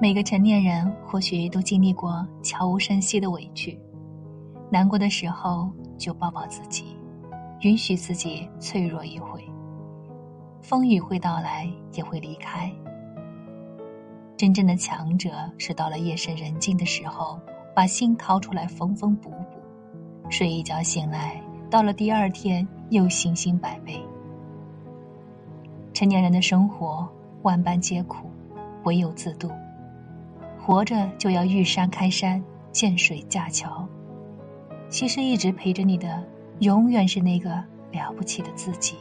[0.00, 3.76] 每个成年人或许都经历过悄无声息的委屈，
[4.70, 5.68] 难过的时候
[5.98, 6.96] 就抱抱自己，
[7.62, 9.44] 允许自己脆弱一回。
[10.62, 12.72] 风雨会到来，也会离开。
[14.36, 17.40] 真正的强者是到了夜深人静的时候，
[17.74, 24.00] 把心掏出来缝缝补补，睡一觉醒来，到了第二天又信心百倍。
[25.92, 27.08] 成年人的生活
[27.42, 28.30] 万般皆苦，
[28.84, 29.50] 唯有自渡。
[30.68, 33.88] 活着就要遇山开山，见水架桥。
[34.90, 36.22] 其实一直陪着你的，
[36.58, 37.48] 永远是那个
[37.90, 38.96] 了不起的自己。